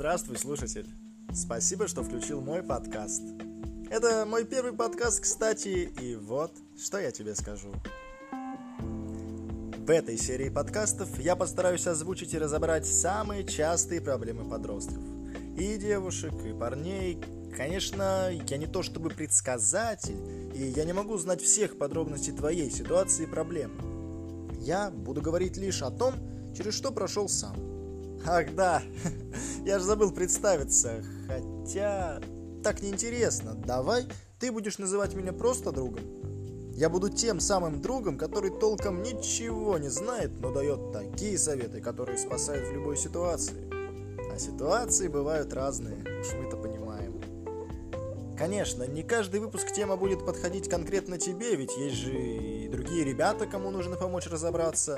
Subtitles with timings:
[0.00, 0.86] Здравствуй, слушатель.
[1.30, 3.20] Спасибо, что включил мой подкаст.
[3.90, 7.68] Это мой первый подкаст, кстати, и вот, что я тебе скажу.
[9.76, 15.02] В этой серии подкастов я постараюсь озвучить и разобрать самые частые проблемы подростков.
[15.58, 17.22] И девушек, и парней.
[17.54, 20.16] Конечно, я не то чтобы предсказатель,
[20.54, 24.54] и я не могу знать всех подробностей твоей ситуации и проблемы.
[24.60, 26.14] Я буду говорить лишь о том,
[26.56, 27.79] через что прошел сам.
[28.26, 28.82] Ах да,
[29.64, 32.20] я же забыл представиться, хотя
[32.62, 33.54] так неинтересно.
[33.54, 34.06] Давай
[34.38, 36.02] ты будешь называть меня просто другом.
[36.74, 42.16] Я буду тем самым другом, который толком ничего не знает, но дает такие советы, которые
[42.16, 43.68] спасают в любой ситуации.
[44.32, 47.20] А ситуации бывают разные, уж мы-то понимаем.
[48.38, 53.46] Конечно, не каждый выпуск тема будет подходить конкретно тебе, ведь есть же и другие ребята,
[53.46, 54.96] кому нужно помочь разобраться.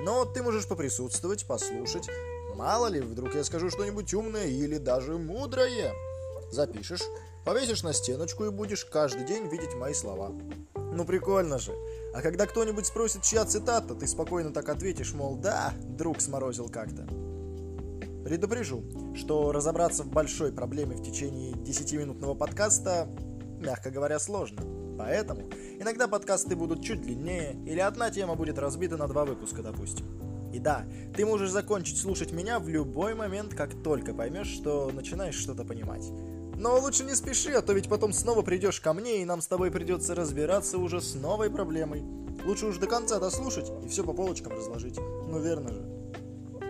[0.00, 2.08] Но ты можешь поприсутствовать, послушать.
[2.54, 5.92] Мало ли, вдруг я скажу что-нибудь умное или даже мудрое.
[6.50, 7.02] Запишешь,
[7.44, 10.32] повесишь на стеночку и будешь каждый день видеть мои слова.
[10.76, 11.72] Ну прикольно же.
[12.14, 17.02] А когда кто-нибудь спросит, чья цитата, ты спокойно так ответишь, мол, да, друг сморозил как-то.
[18.24, 18.84] Предупрежу,
[19.16, 23.08] что разобраться в большой проблеме в течение 10-минутного подкаста,
[23.58, 24.62] мягко говоря, сложно.
[24.96, 30.33] Поэтому иногда подкасты будут чуть длиннее, или одна тема будет разбита на два выпуска, допустим.
[30.54, 35.34] И да, ты можешь закончить слушать меня в любой момент, как только поймешь, что начинаешь
[35.34, 36.04] что-то понимать.
[36.56, 39.48] Но лучше не спеши, а то ведь потом снова придешь ко мне, и нам с
[39.48, 42.04] тобой придется разбираться уже с новой проблемой.
[42.44, 44.96] Лучше уж до конца дослушать и все по полочкам разложить.
[44.96, 45.82] Ну верно же.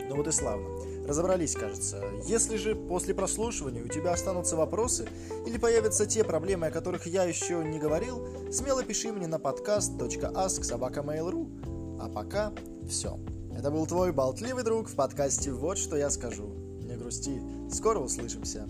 [0.08, 0.66] Ну вот и славно.
[1.06, 2.02] Разобрались, кажется.
[2.24, 5.06] Если же после прослушивания у тебя останутся вопросы
[5.46, 12.00] или появятся те проблемы, о которых я еще не говорил, смело пиши мне на podcast.ask.sobaka.mail.ru
[12.00, 12.54] А пока
[12.88, 13.18] все.
[13.56, 16.44] Это был твой болтливый друг в подкасте «Вот что я скажу».
[16.80, 18.66] Не грусти, скоро услышимся.